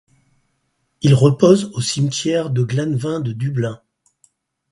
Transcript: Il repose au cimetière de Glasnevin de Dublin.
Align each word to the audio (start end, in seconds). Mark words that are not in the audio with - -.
Il 1.01 1.13
repose 1.13 1.65
au 1.75 1.79
cimetière 1.81 2.49
de 2.49 2.63
Glasnevin 2.63 3.19
de 3.19 3.33
Dublin. 3.33 3.83